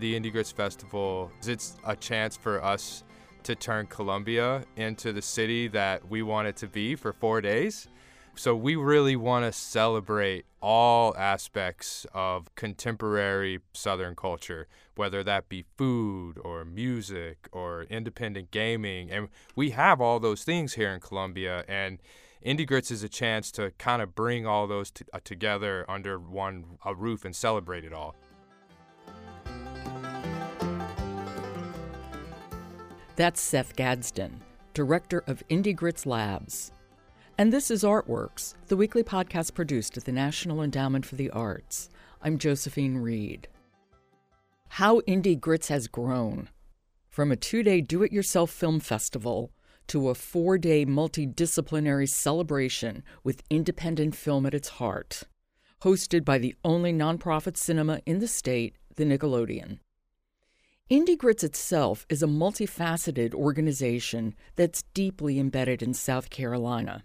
[0.00, 3.04] the Indie Grits Festival, it's a chance for us
[3.42, 7.86] to turn Columbia into the city that we want it to be for four days.
[8.34, 14.66] So we really want to celebrate all aspects of contemporary Southern culture,
[14.96, 19.10] whether that be food or music or independent gaming.
[19.10, 21.64] And we have all those things here in Columbia.
[21.68, 21.98] And
[22.44, 26.18] Indie Grits is a chance to kind of bring all those t- uh, together under
[26.18, 28.16] one roof and celebrate it all.
[33.20, 34.40] That's Seth Gadsden,
[34.72, 36.72] director of Indie Grits Labs.
[37.36, 41.90] And this is Artworks, the weekly podcast produced at the National Endowment for the Arts.
[42.22, 43.46] I'm Josephine Reed.
[44.70, 46.48] How Indie Grits has grown.
[47.10, 49.52] From a two day do it yourself film festival
[49.88, 55.24] to a four day multidisciplinary celebration with independent film at its heart,
[55.82, 59.78] hosted by the only nonprofit cinema in the state, the Nickelodeon.
[60.90, 67.04] Indie Grits itself is a multifaceted organization that's deeply embedded in South Carolina.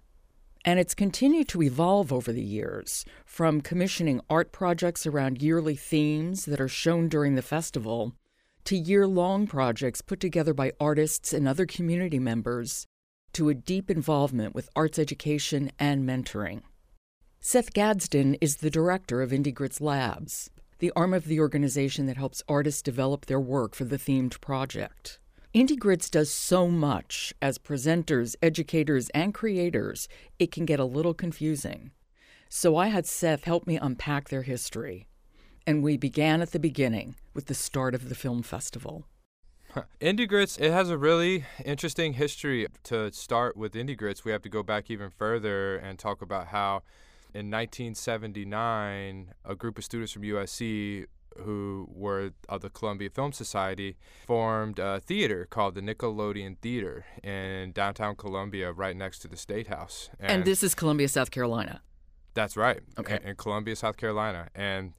[0.65, 6.45] And it's continued to evolve over the years, from commissioning art projects around yearly themes
[6.45, 8.13] that are shown during the festival
[8.63, 12.87] to year long projects put together by artists and other community members
[13.33, 16.63] to a deep involvement with arts education and mentoring.
[17.39, 20.49] Seth Gadsden is the director of Indie Grits Labs,
[20.85, 25.17] the arm of the organization that helps artists develop their work for the themed project.
[25.51, 31.15] Indie Grits does so much as presenters, educators, and creators, it can get a little
[31.15, 31.89] confusing.
[32.49, 35.07] So I had Seth help me unpack their history.
[35.65, 39.07] And we began at the beginning with the start of the film festival.
[39.99, 42.67] Indie Grits, it has a really interesting history.
[42.83, 46.49] To start with Indie Grits, we have to go back even further and talk about
[46.49, 46.83] how
[47.35, 51.05] in 1979, a group of students from USC
[51.39, 57.73] who were of the Columbia Film Society, formed a theater called the Nickelodeon Theater in
[57.73, 60.09] downtown Columbia, right next to the State House.
[60.17, 61.81] And, and this is Columbia, South Carolina.
[62.35, 62.79] That's right.
[62.97, 63.19] Okay.
[63.21, 64.47] In, in Columbia, South Carolina.
[64.55, 64.93] And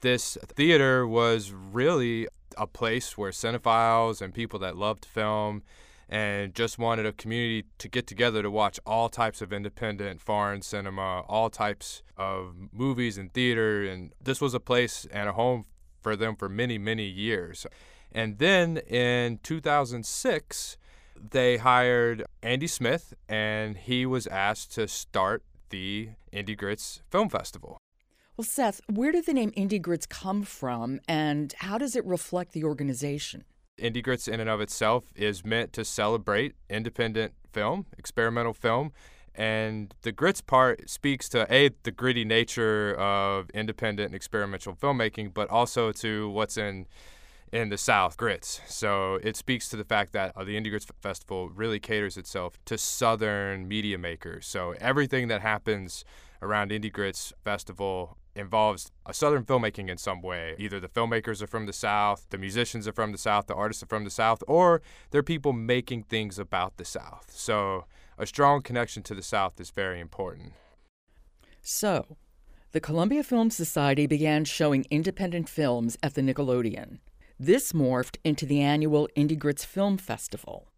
[0.00, 5.62] this theater was really a place where cinephiles and people that loved film
[6.08, 10.62] and just wanted a community to get together to watch all types of independent foreign
[10.62, 13.84] cinema, all types of movies and theater.
[13.84, 15.64] And this was a place and a home
[16.00, 17.66] for them for many, many years.
[18.12, 20.76] And then in 2006,
[21.30, 27.78] they hired Andy Smith, and he was asked to start the Indie Grits Film Festival.
[28.36, 32.52] Well, Seth, where did the name Indie Grits come from, and how does it reflect
[32.52, 33.44] the organization?
[33.78, 38.92] Indie Grits, in and of itself, is meant to celebrate independent film, experimental film.
[39.34, 45.34] And the grits part speaks to a the gritty nature of independent and experimental filmmaking,
[45.34, 46.86] but also to what's in
[47.52, 48.60] in the South grits.
[48.66, 52.58] So it speaks to the fact that uh, the Indie Grits Festival really caters itself
[52.64, 54.46] to Southern media makers.
[54.46, 56.04] So everything that happens
[56.42, 60.54] around Indie Grits Festival involves a southern filmmaking in some way.
[60.58, 63.82] Either the filmmakers are from the South, the musicians are from the South, the artists
[63.82, 67.32] are from the South, or they're people making things about the South.
[67.34, 67.86] So
[68.18, 70.52] a strong connection to the South is very important.
[71.60, 72.16] So,
[72.72, 76.98] the Columbia Film Society began showing independent films at the Nickelodeon.
[77.38, 80.68] This morphed into the annual Indie Grits Film Festival.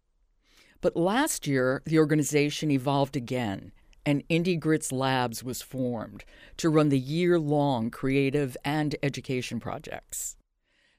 [0.81, 3.71] But last year, the organization evolved again
[4.09, 6.25] and Indie Grits Labs was formed
[6.57, 10.35] to run the year long creative and education projects.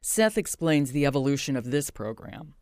[0.00, 2.54] Seth explains the evolution of this program.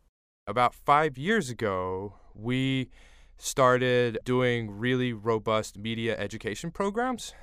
[0.47, 2.89] About five years ago, we
[3.37, 7.35] started doing really robust media education programs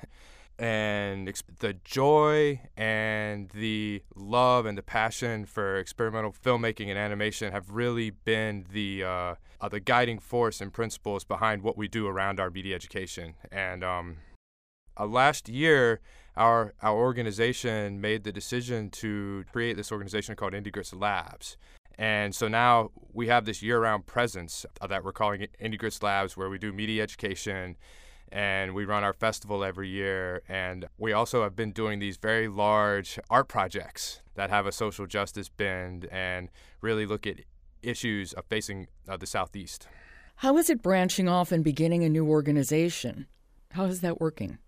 [0.59, 7.69] and the joy and the love and the passion for experimental filmmaking and animation have
[7.69, 12.39] really been the uh, uh, the guiding force and principles behind what we do around
[12.39, 13.35] our media education.
[13.51, 14.17] And um,
[14.99, 15.99] uh, last year,
[16.35, 21.57] our our organization made the decision to create this organization called Indie Grits Labs.
[21.99, 26.47] And so now we have this year-round presence that we're calling Indie Grits Labs, where
[26.47, 27.75] we do media education
[28.31, 30.41] and we run our festival every year.
[30.47, 35.05] And we also have been doing these very large art projects that have a social
[35.05, 36.49] justice bend and
[36.81, 37.37] really look at
[37.81, 39.87] issues of facing uh, the Southeast.
[40.37, 43.25] How is it branching off and beginning a new organization?
[43.71, 44.59] How is that working?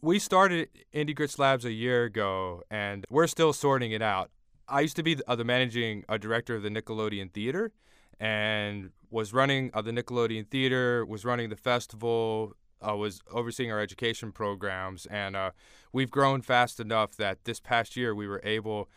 [0.00, 4.30] We started Indie Grits Labs a year ago, and we're still sorting it out.
[4.68, 7.72] I used to be the, uh, the managing uh, director of the Nickelodeon Theater
[8.20, 12.54] and was running uh, the Nickelodeon Theater, was running the festival,
[12.86, 15.50] uh, was overseeing our education programs, and uh,
[15.92, 18.88] we've grown fast enough that this past year we were able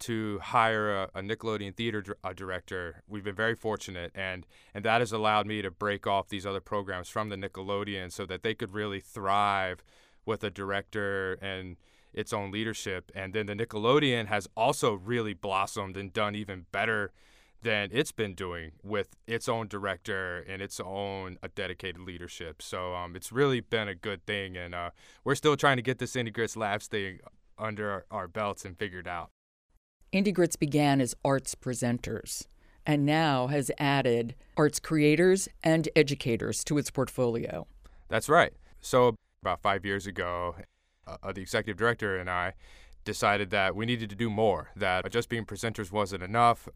[0.00, 3.02] to hire a, a Nickelodeon theater a director.
[3.08, 6.60] We've been very fortunate, and and that has allowed me to break off these other
[6.60, 9.82] programs from the Nickelodeon so that they could really thrive
[10.24, 11.76] with a director and
[12.12, 13.10] its own leadership.
[13.14, 17.12] And then the Nickelodeon has also really blossomed and done even better
[17.62, 22.62] than it's been doing with its own director and its own uh, dedicated leadership.
[22.62, 24.90] So um, it's really been a good thing, and uh,
[25.24, 27.18] we're still trying to get this Indie Grits Labs thing
[27.58, 29.30] under our, our belts and figured out.
[30.12, 32.46] Indie Grits began as arts presenters
[32.86, 37.66] and now has added arts creators and educators to its portfolio.
[38.08, 38.54] That's right.
[38.80, 40.54] So about five years ago,
[41.06, 42.54] uh, the executive director and I
[43.04, 46.68] decided that we needed to do more, that just being presenters wasn't enough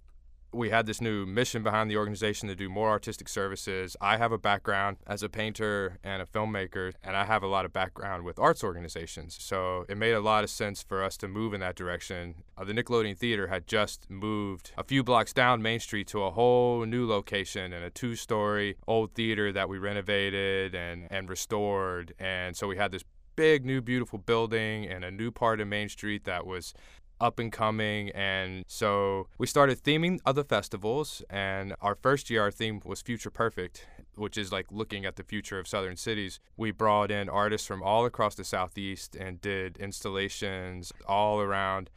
[0.53, 3.97] we had this new mission behind the organization to do more artistic services.
[4.01, 7.65] I have a background as a painter and a filmmaker, and I have a lot
[7.65, 9.37] of background with arts organizations.
[9.41, 12.43] So it made a lot of sense for us to move in that direction.
[12.57, 16.31] Uh, the Nickelodeon Theater had just moved a few blocks down Main Street to a
[16.31, 22.15] whole new location and a two story old theater that we renovated and, and restored.
[22.19, 23.05] And so we had this
[23.37, 26.75] big new beautiful building and a new part of Main Street that was
[27.23, 28.11] up and coming.
[28.11, 31.23] And so we started theming other festivals.
[31.31, 33.87] And our first year, our theme was Future Perfect,
[34.17, 36.41] which is like looking at the future of southern cities.
[36.57, 41.91] We brought in artists from all across the Southeast and did installations all around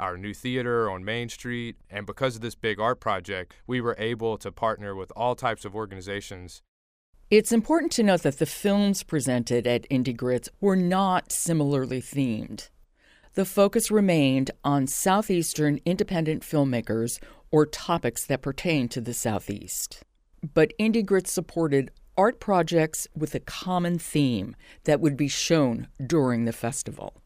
[0.00, 1.76] our new theater on Main Street.
[1.88, 5.64] And because of this big art project, we were able to partner with all types
[5.64, 6.60] of organizations.
[7.30, 12.68] It's important to note that the films presented at Indie Grits were not similarly themed
[13.34, 17.18] the focus remained on Southeastern independent filmmakers
[17.50, 20.02] or topics that pertain to the Southeast.
[20.54, 26.44] But Indie Grits supported art projects with a common theme that would be shown during
[26.44, 27.21] the festival.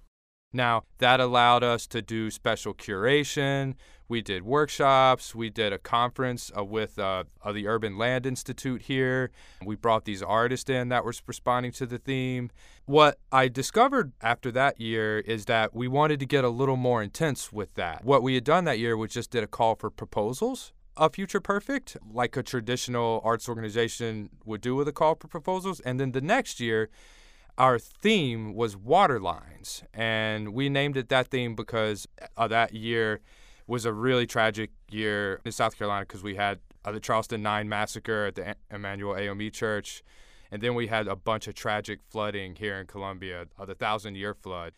[0.57, 3.75] Now, that allowed us to do special curation.
[4.09, 5.35] We did workshops.
[5.35, 9.31] We did a conference uh, with uh, uh, the Urban Land Institute here.
[9.63, 12.51] We brought these artists in that were responding to the theme.
[12.87, 17.03] What I discovered after that year is that we wanted to get a little more
[17.03, 18.05] intense with that.
[18.05, 21.41] What we had done that year was just did a call for proposals a Future
[21.41, 25.81] Perfect, like a traditional arts organization would do with a call for proposals.
[25.81, 26.89] And then the next year,
[27.59, 32.07] our theme was water lines, and we named it that theme because
[32.37, 33.21] uh, that year
[33.67, 37.69] was a really tragic year in South Carolina because we had uh, the Charleston Nine
[37.69, 40.03] massacre at the Emanuel AME Church,
[40.51, 44.17] and then we had a bunch of tragic flooding here in Columbia, uh, the Thousand
[44.17, 44.73] Year Flood.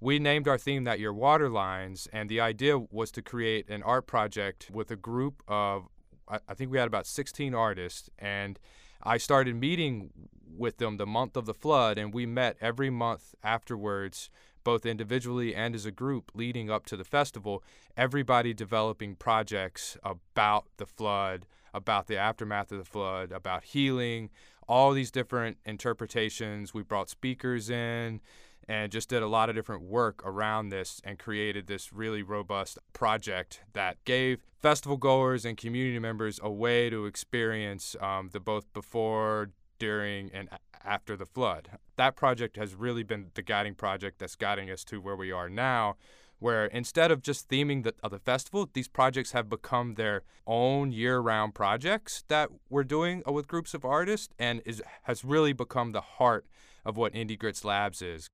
[0.00, 3.82] We named our theme that year Water Lines, and the idea was to create an
[3.84, 5.86] art project with a group of,
[6.28, 8.58] I, I think we had about 16 artists, and
[9.02, 10.10] I started meeting
[10.56, 14.30] with them the month of the flood, and we met every month afterwards,
[14.62, 17.62] both individually and as a group leading up to the festival.
[17.96, 24.30] Everybody developing projects about the flood, about the aftermath of the flood, about healing,
[24.66, 26.72] all these different interpretations.
[26.72, 28.20] We brought speakers in
[28.68, 32.78] and just did a lot of different work around this and created this really robust
[32.92, 38.72] project that gave festival goers and community members a way to experience um, the both
[38.72, 40.48] before, during, and
[40.84, 41.70] after the flood.
[41.96, 45.48] That project has really been the guiding project that's guiding us to where we are
[45.48, 45.96] now.
[46.40, 50.92] Where instead of just theming the, of the festival, these projects have become their own
[50.92, 55.92] year-round projects that we're doing uh, with groups of artists, and is has really become
[55.92, 56.44] the heart
[56.84, 58.28] of what Indie Grits Labs is.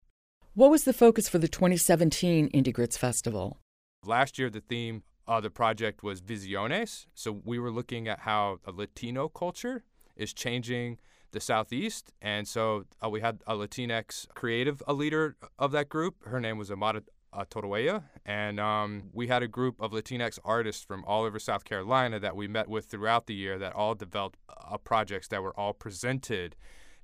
[0.55, 3.59] What was the focus for the 2017 Indie Grits Festival?
[4.05, 7.07] Last year, the theme of the project was Visiones.
[7.15, 9.85] So we were looking at how a Latino culture
[10.17, 10.99] is changing
[11.33, 12.13] the Southeast.
[12.21, 16.27] And so uh, we had a Latinx creative a leader of that group.
[16.27, 18.03] Her name was Amada uh, Torruella.
[18.25, 22.37] And um, we had a group of Latinx artists from all over South Carolina that
[22.37, 26.57] we met with throughout the year that all developed uh, projects that were all presented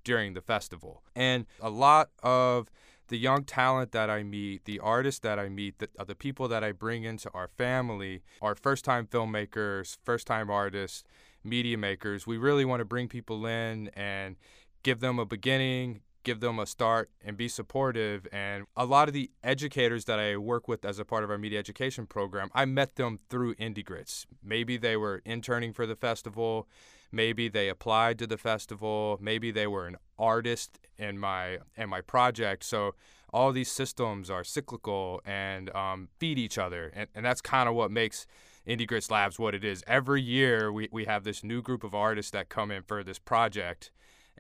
[0.05, 1.03] during the festival.
[1.15, 2.71] And a lot of
[3.09, 6.49] the young talent that I meet, the artists that I meet, the, uh, the people
[6.49, 11.05] that I bring into our family are first time filmmakers, first time artists,
[11.47, 12.27] media makers.
[12.27, 14.37] We really want to bring people in and
[14.83, 18.27] give them a beginning, give them a start, and be supportive.
[18.33, 21.39] And a lot of the educators that I work with as a part of our
[21.39, 24.27] media education program, I met them through Indie Grits.
[24.43, 26.69] Maybe they were interning for the festival.
[27.13, 29.19] Maybe they applied to the festival.
[29.21, 32.65] Maybe they were an artist in my in my project.
[32.65, 32.95] So
[33.33, 37.75] all these systems are cyclical and um, feed each other, and, and that's kind of
[37.75, 38.27] what makes
[38.67, 39.85] Indie Grits Labs what it is.
[39.87, 43.19] Every year we, we have this new group of artists that come in for this
[43.19, 43.93] project,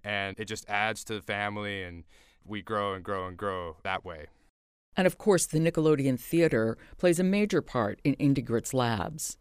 [0.02, 2.04] and it just adds to the family, and
[2.44, 4.26] we grow and grow and grow that way.
[4.96, 9.36] And of course, the Nickelodeon Theater plays a major part in Indie Grits labs.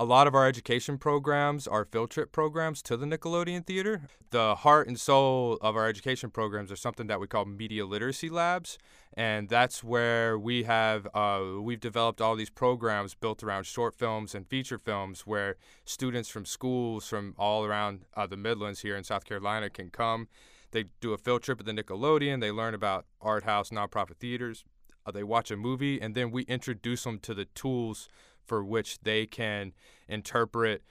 [0.00, 4.02] A lot of our education programs are field trip programs to the Nickelodeon Theater.
[4.30, 8.30] The heart and soul of our education programs are something that we call media literacy
[8.30, 8.78] labs,
[9.14, 14.36] and that's where we have uh, we've developed all these programs built around short films
[14.36, 19.02] and feature films, where students from schools from all around uh, the Midlands here in
[19.02, 20.28] South Carolina can come.
[20.70, 22.40] They do a field trip at the Nickelodeon.
[22.40, 24.62] They learn about art house nonprofit theaters.
[25.04, 28.08] Uh, they watch a movie, and then we introduce them to the tools
[28.48, 29.72] for which they can
[30.08, 30.82] interpret,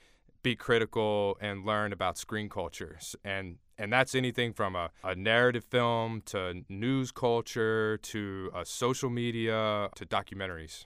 [0.43, 3.15] be critical, and learn about screen cultures.
[3.25, 9.09] And and that's anything from a, a narrative film to news culture to uh, social
[9.09, 10.85] media to documentaries.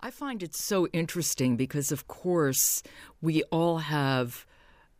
[0.00, 2.82] I find it so interesting because, of course,
[3.20, 4.46] we all have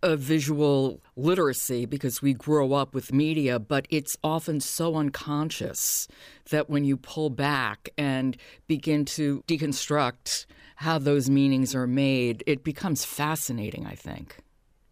[0.02, 6.08] a visual literacy because we grow up with media, but it's often so unconscious
[6.50, 10.46] that when you pull back and begin to deconstruct
[10.78, 14.36] how those meanings are made, it becomes fascinating, I think,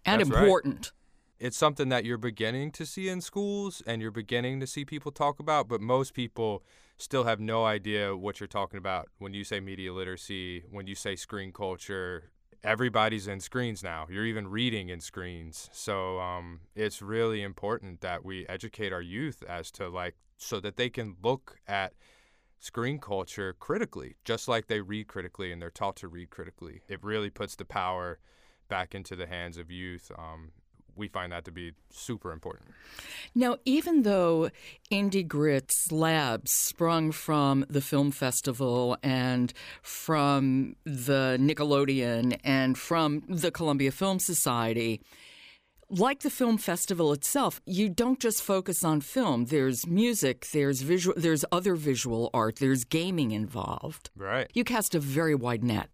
[0.04, 0.86] and That's important.
[0.86, 1.46] Right.
[1.46, 5.12] It's something that you're beginning to see in schools and you're beginning to see people
[5.12, 6.64] talk about, but most people
[6.96, 10.96] still have no idea what you're talking about when you say media literacy, when you
[10.96, 12.32] say screen culture.
[12.64, 14.08] Everybody's in screens now.
[14.10, 15.70] You're even reading in screens.
[15.72, 20.76] So um, it's really important that we educate our youth as to like so that
[20.76, 21.92] they can look at
[22.58, 26.82] screen culture critically, just like they read critically and they're taught to read critically.
[26.88, 28.18] It really puts the power
[28.68, 30.10] back into the hands of youth.
[30.18, 30.52] Um,
[30.96, 32.70] we find that to be super important.
[33.34, 34.50] Now, even though
[34.90, 43.50] Indie Grits Labs sprung from the film festival and from the Nickelodeon and from the
[43.50, 45.02] Columbia Film Society,
[45.88, 49.46] like the film festival itself, you don't just focus on film.
[49.46, 54.10] There's music, there's visual, there's other visual art, there's gaming involved.
[54.16, 54.50] Right.
[54.54, 55.88] You cast a very wide net.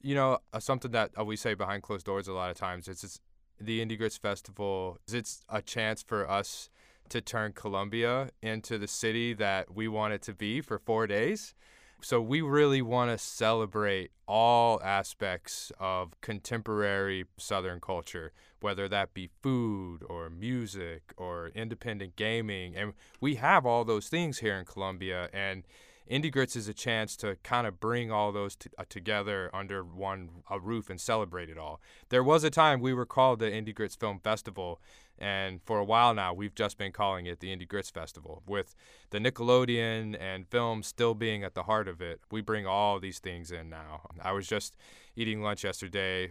[0.00, 2.88] You know, uh, something that uh, we say behind closed doors a lot of times.
[2.88, 3.20] It's, it's
[3.60, 4.98] the Indie Grits Festival.
[5.12, 6.70] It's a chance for us
[7.08, 11.54] to turn Columbia into the city that we want it to be for four days.
[12.00, 19.30] So we really want to celebrate all aspects of contemporary Southern culture, whether that be
[19.42, 22.76] food or music or independent gaming.
[22.76, 25.28] And we have all those things here in Columbia.
[25.32, 25.64] And
[26.10, 29.84] Indie Grits is a chance to kind of bring all those t- uh, together under
[29.84, 31.80] one a roof and celebrate it all.
[32.08, 34.80] There was a time we were called the Indie Grits Film Festival,
[35.18, 38.42] and for a while now we've just been calling it the Indie Grits Festival.
[38.46, 38.74] With
[39.10, 43.18] the Nickelodeon and film still being at the heart of it, we bring all these
[43.18, 44.08] things in now.
[44.22, 44.76] I was just
[45.14, 46.30] eating lunch yesterday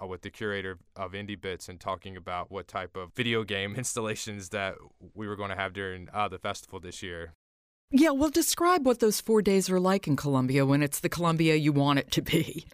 [0.00, 3.74] uh, with the curator of Indie Bits and talking about what type of video game
[3.76, 4.76] installations that
[5.14, 7.34] we were going to have during uh, the festival this year.
[7.90, 11.54] Yeah, well, describe what those four days are like in Columbia when it's the Columbia
[11.54, 12.66] you want it to be.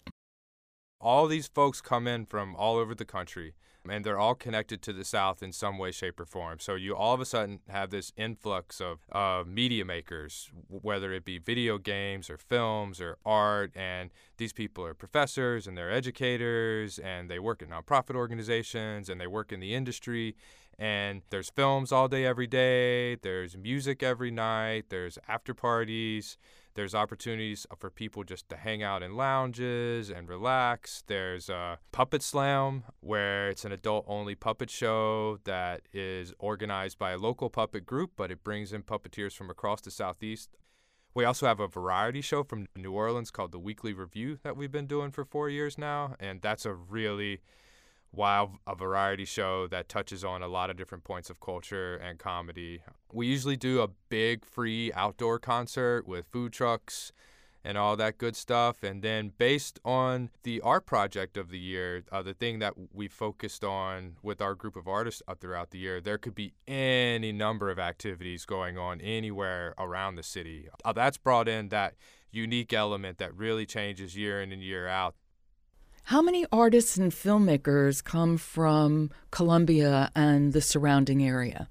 [1.01, 3.55] All these folks come in from all over the country,
[3.89, 6.59] and they're all connected to the South in some way, shape, or form.
[6.59, 11.25] So you all of a sudden have this influx of uh, media makers, whether it
[11.25, 16.99] be video games or films or art, and these people are professors and they're educators,
[16.99, 20.35] and they work in nonprofit organizations and they work in the industry
[20.79, 23.17] and there's films all day every day.
[23.17, 24.87] There's music every night.
[24.89, 26.37] There's after parties.
[26.75, 31.05] There's opportunities for people just to hang out in lounges and relax.
[31.07, 37.13] There's a puppet slam where it's an adult only puppet show that is organized by
[37.13, 40.51] a local puppet group but it brings in puppeteers from across the southeast.
[41.15, 44.73] We also have a variety show from New Orleans called the Weekly Review that we've
[44.73, 46.17] been doing for four years now.
[46.19, 47.41] And that's a really
[48.15, 52.19] while a variety show that touches on a lot of different points of culture and
[52.19, 52.83] comedy.
[53.13, 57.13] We usually do a big free outdoor concert with food trucks
[57.65, 58.83] and all that good stuff.
[58.83, 63.09] And then, based on the art project of the year, uh, the thing that we
[63.09, 67.71] focused on with our group of artists throughout the year, there could be any number
[67.71, 70.69] of activities going on anywhere around the city.
[70.85, 71.95] Uh, that's brought in that
[72.31, 75.15] unique element that really changes year in and year out
[76.05, 81.69] how many artists and filmmakers come from Columbia and the surrounding area?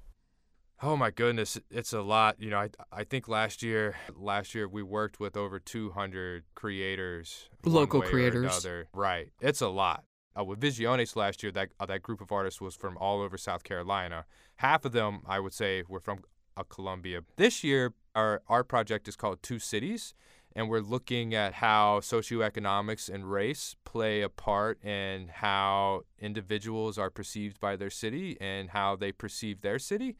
[0.82, 2.36] Oh my goodness, it's a lot.
[2.40, 7.48] You know, I I think last year last year we worked with over 200 creators,
[7.64, 8.66] local creators.
[8.92, 10.04] Right, it's a lot.
[10.36, 13.38] Uh, with Visiones last year, that uh, that group of artists was from all over
[13.38, 14.26] South Carolina.
[14.56, 16.24] Half of them, I would say, were from
[16.56, 17.20] uh, Columbia.
[17.36, 20.12] This year, our art project is called Two Cities,
[20.56, 27.10] and we're looking at how socioeconomics and race play a part in how individuals are
[27.10, 30.16] perceived by their city and how they perceive their city.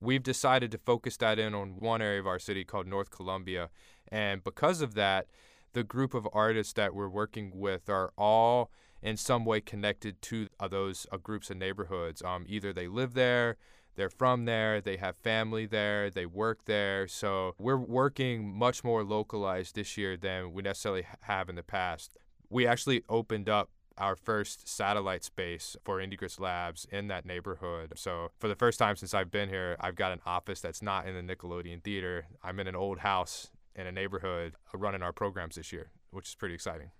[0.00, 3.70] We've decided to focus that in on one area of our city called North Columbia,
[4.10, 5.26] And because of that,
[5.72, 8.70] the group of artists that we're working with are all
[9.02, 12.22] in some way connected to those uh, groups and neighborhoods.
[12.22, 13.56] Um, either they live there,
[13.98, 17.08] they're from there, they have family there, they work there.
[17.08, 22.16] So we're working much more localized this year than we necessarily have in the past.
[22.48, 27.94] We actually opened up our first satellite space for IndieGrits Labs in that neighborhood.
[27.96, 31.08] So for the first time since I've been here, I've got an office that's not
[31.08, 32.26] in the Nickelodeon Theater.
[32.42, 36.28] I'm in an old house in a neighborhood uh, running our programs this year, which
[36.28, 36.92] is pretty exciting.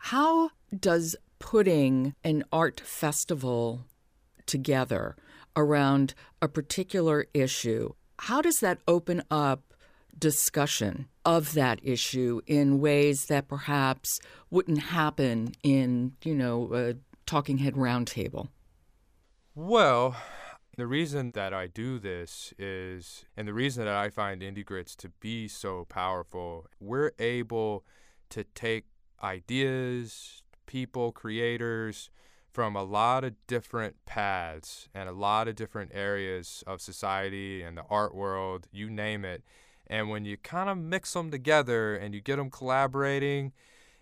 [0.00, 3.86] How does putting an art festival
[4.46, 5.14] together
[5.56, 9.74] around a particular issue, how does that open up
[10.18, 16.94] discussion of that issue in ways that perhaps wouldn't happen in, you know, a
[17.26, 18.48] talking head roundtable?
[19.54, 20.16] Well,
[20.76, 25.10] the reason that I do this is, and the reason that I find IndieGrits to
[25.20, 27.84] be so powerful, we're able
[28.30, 28.84] to take
[29.22, 32.10] ideas, people, creators
[32.52, 37.76] from a lot of different paths and a lot of different areas of society and
[37.76, 39.42] the art world, you name it.
[39.86, 43.52] And when you kind of mix them together and you get them collaborating,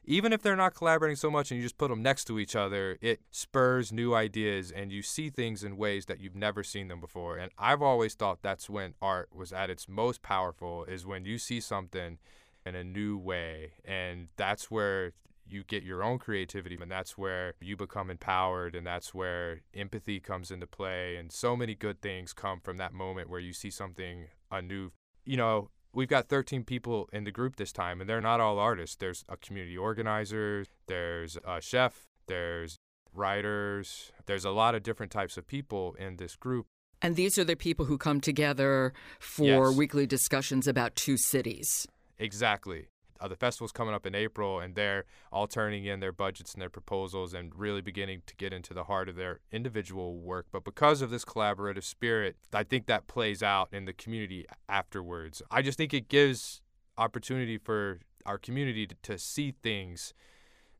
[0.04, 2.57] even if they're not collaborating so much and you just put them next to each
[2.57, 6.88] other, it spurs new ideas and you see things in ways that you've never seen
[6.88, 7.37] them before.
[7.37, 11.38] And I've always thought that's when art was at its most powerful is when you
[11.38, 12.19] see something
[12.66, 13.73] in a new way.
[13.85, 15.12] And that's where
[15.50, 20.21] you get your own creativity and that's where you become empowered and that's where empathy
[20.21, 23.71] comes into play and so many good things come from that moment where you see
[23.71, 24.90] something anew
[25.25, 28.59] you know we've got 13 people in the group this time and they're not all
[28.59, 28.97] artists.
[28.97, 32.78] There's a community organizer there's a chef there's
[33.12, 36.66] writers there's a lot of different types of people in this group.
[37.02, 39.76] And these are the people who come together for yes.
[39.76, 41.87] weekly discussions about two cities.
[42.19, 42.88] Exactly
[43.21, 46.63] uh, the festival's coming up in April, and they're all turning in their budgets and
[46.63, 50.47] their proposals and really beginning to get into the heart of their individual work.
[50.50, 55.43] But because of this collaborative spirit, I think that plays out in the community afterwards.
[55.50, 56.63] I just think it gives
[56.97, 60.13] opportunity for our community to, to see things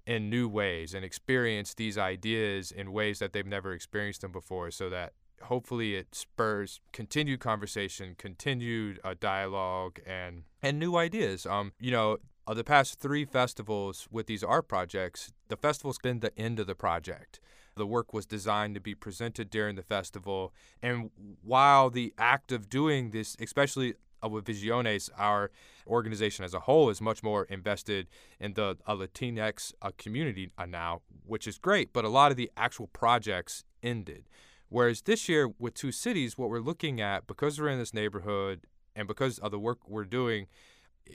[0.07, 4.71] in new ways and experience these ideas in ways that they've never experienced them before
[4.71, 11.47] so that hopefully it spurs continued conversation, continued uh, dialogue, and and new ideas.
[11.47, 12.19] Um, you know,
[12.51, 16.67] of the past three festivals with these art projects, the festival's been the end of
[16.67, 17.39] the project.
[17.77, 21.11] The work was designed to be presented during the festival, and
[21.45, 25.53] while the act of doing this, especially uh, with Visiones, our
[25.87, 28.09] organization as a whole is much more invested
[28.41, 31.93] in the uh, Latinx uh, community uh, now, which is great.
[31.93, 34.25] But a lot of the actual projects ended.
[34.69, 38.63] Whereas this year with two cities, what we're looking at, because we're in this neighborhood
[38.97, 40.49] and because of the work we're doing,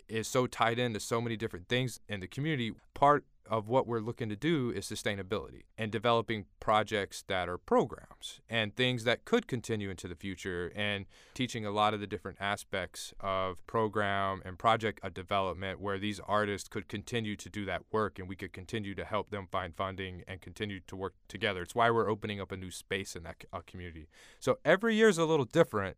[0.08, 2.74] is so tied into so many different things in the community.
[2.94, 8.42] Part of what we're looking to do is sustainability and developing projects that are programs
[8.50, 12.38] and things that could continue into the future and teaching a lot of the different
[12.42, 18.18] aspects of program and project development where these artists could continue to do that work
[18.18, 21.62] and we could continue to help them find funding and continue to work together.
[21.62, 24.08] It's why we're opening up a new space in that uh, community.
[24.40, 25.98] So every year is a little different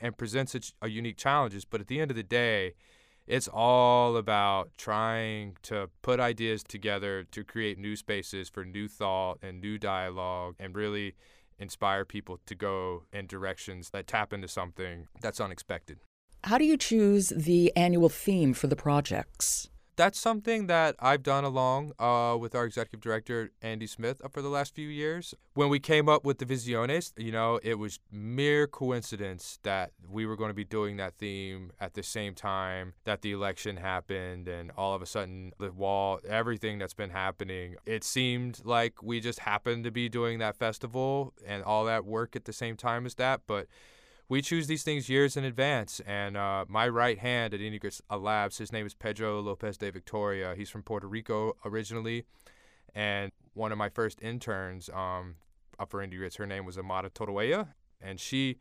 [0.00, 2.74] and presents a, a unique challenges, but at the end of the day,
[3.26, 9.38] it's all about trying to put ideas together to create new spaces for new thought
[9.42, 11.14] and new dialogue and really
[11.58, 15.98] inspire people to go in directions that tap into something that's unexpected.
[16.44, 19.68] How do you choose the annual theme for the projects?
[19.96, 24.48] That's something that I've done along uh, with our executive director Andy Smith for the
[24.48, 25.34] last few years.
[25.54, 30.26] When we came up with the Visiones, you know, it was mere coincidence that we
[30.26, 34.48] were going to be doing that theme at the same time that the election happened,
[34.48, 39.20] and all of a sudden the wall, everything that's been happening, it seemed like we
[39.20, 43.06] just happened to be doing that festival and all that work at the same time
[43.06, 43.66] as that, but
[44.28, 46.00] we choose these things years in advance.
[46.06, 50.54] And uh, my right hand at IndieGrits Labs, his name is Pedro Lopez de Victoria.
[50.56, 52.24] He's from Puerto Rico originally.
[52.94, 55.36] And one of my first interns um,
[55.78, 57.68] up for IndieGrits, her name was Amada Torruella.
[58.00, 58.58] And she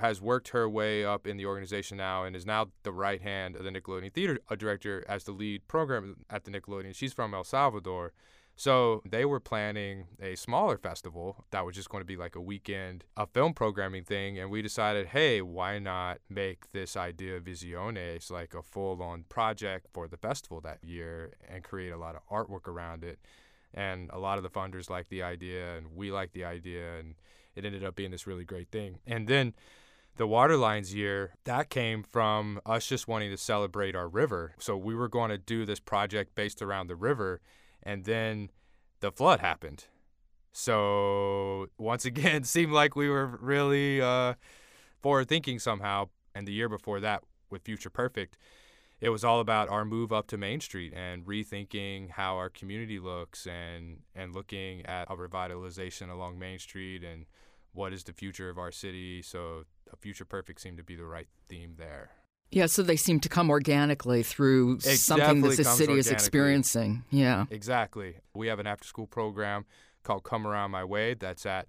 [0.00, 3.56] has worked her way up in the organization now and is now the right hand
[3.56, 6.94] of the Nickelodeon Theater Director as the lead program at the Nickelodeon.
[6.94, 8.12] She's from El Salvador.
[8.58, 12.40] So they were planning a smaller festival that was just going to be like a
[12.40, 14.36] weekend, a film programming thing.
[14.36, 19.86] And we decided, hey, why not make this idea Visiones like a full on project
[19.92, 23.20] for the festival that year and create a lot of artwork around it?
[23.72, 27.14] And a lot of the funders liked the idea, and we liked the idea, and
[27.54, 28.98] it ended up being this really great thing.
[29.06, 29.54] And then
[30.16, 34.54] the Waterlines year, that came from us just wanting to celebrate our river.
[34.58, 37.40] So we were going to do this project based around the river,
[37.82, 38.50] and then
[39.00, 39.84] the flood happened.
[40.52, 44.34] So once again, seemed like we were really uh,
[45.00, 46.08] forward thinking somehow.
[46.34, 48.36] And the year before that, with Future Perfect,
[49.00, 52.98] it was all about our move up to Main Street and rethinking how our community
[52.98, 57.26] looks and and looking at a revitalization along Main Street and
[57.72, 59.22] what is the future of our city.
[59.22, 62.10] So a future perfect seemed to be the right theme there.
[62.50, 67.04] Yeah, so they seem to come organically through It something that the city is experiencing.
[67.10, 67.44] Yeah.
[67.50, 68.16] Exactly.
[68.34, 69.66] We have an after school program
[70.02, 71.68] called Come Around My Way that's at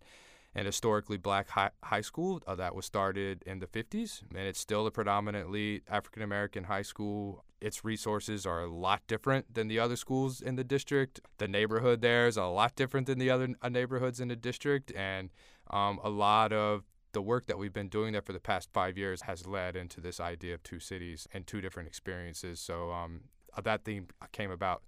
[0.56, 4.60] an historically black high, high school uh, that was started in the 50s, and it's
[4.60, 7.44] still a predominantly African American high school.
[7.62, 11.20] Its resources are a lot different than the other schools in the district.
[11.38, 14.92] The neighborhood there is a lot different than the other uh, neighborhoods in the district,
[14.96, 15.30] and
[15.70, 18.98] um, a lot of the work that we've been doing there for the past five
[18.98, 22.60] years has led into this idea of two cities and two different experiences.
[22.60, 23.22] So um,
[23.58, 24.84] uh, that theme came about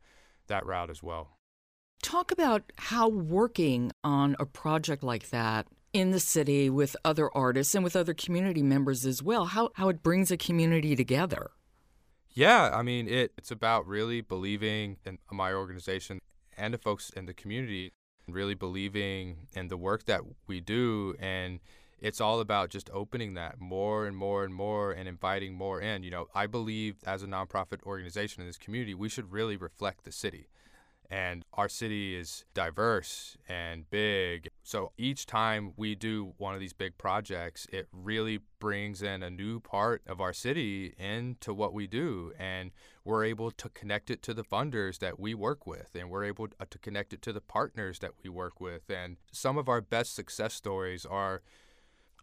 [0.48, 1.38] that route as well.
[2.04, 7.76] Talk about how working on a project like that in the city with other artists
[7.76, 11.52] and with other community members as well, how, how it brings a community together.
[12.34, 16.20] Yeah, I mean, it, it's about really believing in my organization
[16.58, 17.92] and the folks in the community,
[18.28, 21.16] really believing in the work that we do.
[21.20, 21.60] And
[22.02, 26.04] it's all about just opening that more and more and more and inviting more in.
[26.04, 30.04] You know, I believe as a nonprofit organization in this community, we should really reflect
[30.04, 30.48] the city.
[31.12, 34.50] And our city is diverse and big.
[34.64, 39.30] So each time we do one of these big projects, it really brings in a
[39.30, 42.32] new part of our city into what we do.
[42.40, 42.72] And
[43.04, 46.48] we're able to connect it to the funders that we work with, and we're able
[46.60, 48.90] uh, to connect it to the partners that we work with.
[48.90, 51.42] And some of our best success stories are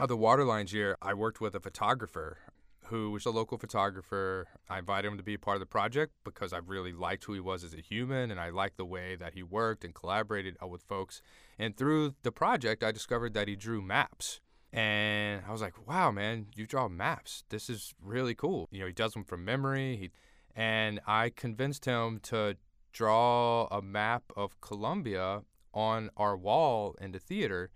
[0.00, 2.38] of the Waterlines year, I worked with a photographer
[2.84, 4.46] who was a local photographer.
[4.68, 7.34] I invited him to be a part of the project because I really liked who
[7.34, 10.56] he was as a human and I liked the way that he worked and collaborated
[10.62, 11.20] uh, with folks.
[11.58, 14.40] And through the project, I discovered that he drew maps.
[14.72, 17.44] And I was like, wow, man, you draw maps.
[17.48, 18.68] This is really cool.
[18.70, 19.96] You know, he does them from memory.
[19.96, 20.10] He,
[20.54, 22.56] and I convinced him to
[22.92, 25.42] draw a map of Columbia
[25.74, 27.70] on our wall in the theater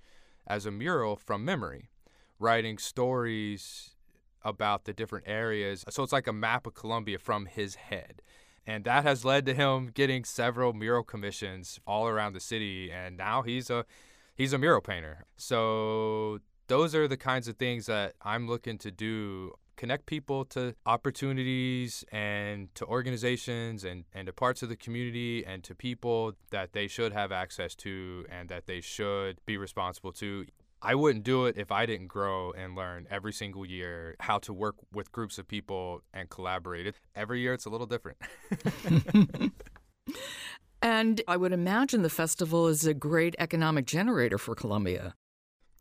[0.46, 1.88] as a mural from memory,
[2.42, 3.96] writing stories
[4.42, 5.84] about the different areas.
[5.88, 8.22] So it's like a map of Columbia from his head.
[8.66, 13.16] And that has led to him getting several mural commissions all around the city and
[13.16, 13.84] now he's a
[14.34, 15.24] he's a mural painter.
[15.36, 20.74] So those are the kinds of things that I'm looking to do connect people to
[20.86, 26.72] opportunities and to organizations and, and to parts of the community and to people that
[26.72, 30.46] they should have access to and that they should be responsible to.
[30.84, 34.52] I wouldn't do it if I didn't grow and learn every single year how to
[34.52, 36.94] work with groups of people and collaborate.
[37.14, 38.18] Every year it's a little different.
[40.82, 45.14] And I would imagine the festival is a great economic generator for Columbia.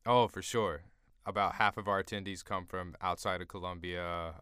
[0.06, 0.84] oh, for sure.
[1.26, 4.36] About half of our attendees come from outside of Columbia.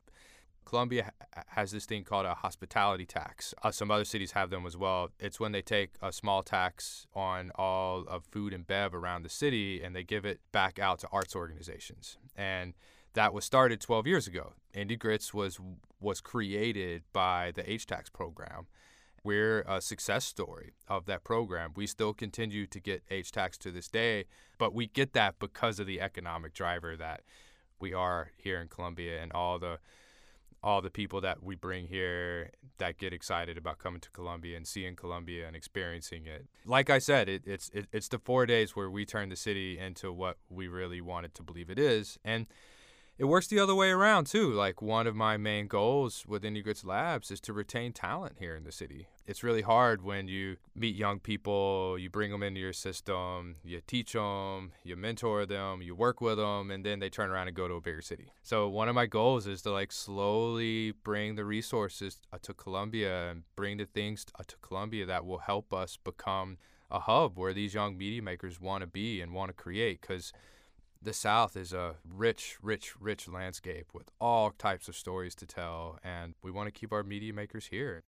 [0.70, 1.12] Columbia
[1.48, 3.56] has this thing called a hospitality tax.
[3.64, 5.10] Uh, some other cities have them as well.
[5.20, 9.30] It's when they take a small tax on all of food and bev around the
[9.30, 12.20] city and they give it back out to arts organizations.
[12.36, 12.76] And
[13.14, 14.54] that was started 12 years ago.
[14.76, 15.60] Indie Grits was
[16.00, 18.68] was created by the H tax program.
[19.24, 21.72] We're a success story of that program.
[21.76, 24.26] We still continue to get H tax to this day,
[24.60, 27.22] but we get that because of the economic driver that
[27.80, 29.80] we are here in Columbia and all the
[30.64, 34.68] all the people that we bring here that get excited about coming to Columbia and
[34.68, 36.48] seeing Columbia and experiencing it.
[36.66, 39.80] Like I said, it, it's it, it's the four days where we turn the city
[39.80, 42.48] into what we really wanted to believe it is, and
[43.20, 44.54] it works the other way around too.
[44.54, 48.56] Like one of my main goals with Indie Grits Labs is to retain talent here
[48.56, 49.10] in the city.
[49.28, 53.82] It's really hard when you meet young people, you bring them into your system, you
[53.86, 57.58] teach them, you mentor them, you work with them, and then they turn around and
[57.58, 58.32] go to a bigger city.
[58.42, 63.32] So one of my goals is to like slowly bring the resources uh, to Columbia
[63.32, 66.58] and bring the things uh, to Columbia that will help us become
[66.90, 70.32] a hub where these young media makers want to be and want to create because
[71.02, 75.98] the South is a rich, rich, rich landscape with all types of stories to tell,
[76.04, 78.04] and we want to keep our media makers here.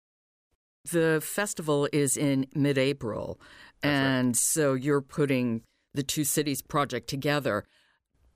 [0.92, 3.40] The festival is in mid April,
[3.82, 4.00] That's right.
[4.00, 5.62] and so you're putting
[5.94, 7.66] the two cities project together.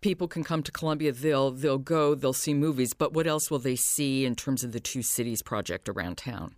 [0.02, 3.60] People can come to Columbia, they'll they'll go, they'll see movies, but what else will
[3.60, 6.56] they see in terms of the two cities project around town?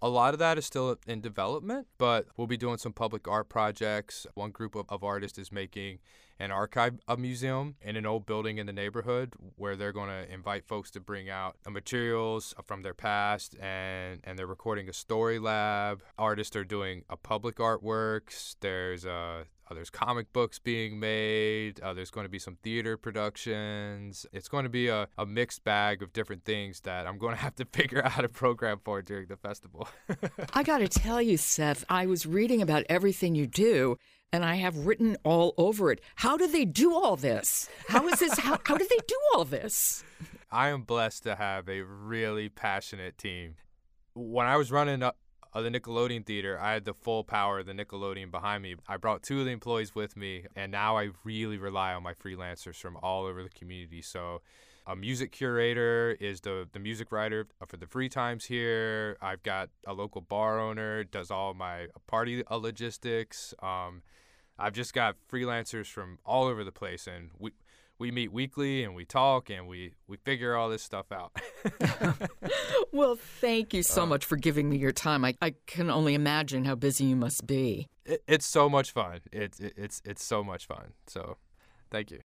[0.00, 3.48] A lot of that is still in development, but we'll be doing some public art
[3.48, 4.26] projects.
[4.34, 5.98] One group of, of artists is making
[6.38, 10.32] an archive a museum in an old building in the neighborhood where they're going to
[10.32, 15.38] invite folks to bring out materials from their past and and they're recording a story
[15.38, 21.80] lab artists are doing a public artworks there's a uh, there's comic books being made.
[21.80, 24.26] Uh, there's going to be some theater productions.
[24.32, 27.40] It's going to be a, a mixed bag of different things that I'm going to
[27.40, 29.88] have to figure out a program for during the festival.
[30.54, 33.96] I got to tell you, Seth, I was reading about everything you do.
[34.30, 36.02] And I have written all over it.
[36.16, 37.66] How do they do all this?
[37.88, 38.38] How is this?
[38.38, 40.04] how, how do they do all this?
[40.50, 43.54] I am blessed to have a really passionate team.
[44.12, 45.16] When I was running up
[45.58, 48.76] of the Nickelodeon Theater, I had the full power of the Nickelodeon behind me.
[48.86, 52.14] I brought two of the employees with me, and now I really rely on my
[52.14, 54.02] freelancers from all over the community.
[54.02, 54.42] So,
[54.86, 59.18] a music curator is the, the music writer for the free times here.
[59.20, 63.52] I've got a local bar owner, does all my party logistics.
[63.62, 64.02] Um,
[64.58, 67.52] I've just got freelancers from all over the place, and we
[67.98, 71.32] we meet weekly and we talk and we we figure all this stuff out.
[72.92, 75.24] well, thank you so uh, much for giving me your time.
[75.24, 77.86] I, I can only imagine how busy you must be.
[78.04, 79.20] It, it's so much fun.
[79.32, 80.92] It's it, it's it's so much fun.
[81.06, 81.36] So,
[81.90, 82.20] thank you.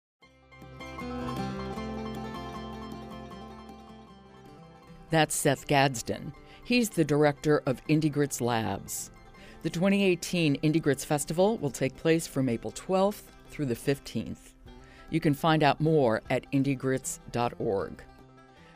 [5.11, 6.33] That's Seth Gadsden.
[6.63, 9.09] He's the director of IndieGrits Labs.
[9.63, 14.48] The 2018 IndieGrits Festival will take place from April 12th through the 15th.
[15.09, 18.03] You can find out more at indiegrits.org.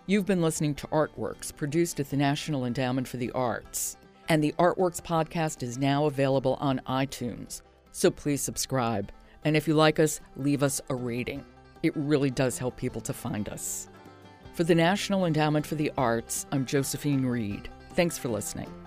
[0.05, 3.97] You've been listening to Artworks, produced at the National Endowment for the Arts.
[4.29, 9.11] And the Artworks podcast is now available on iTunes, so please subscribe.
[9.45, 11.45] And if you like us, leave us a rating.
[11.83, 13.89] It really does help people to find us.
[14.53, 17.69] For the National Endowment for the Arts, I'm Josephine Reed.
[17.95, 18.82] Thanks for listening.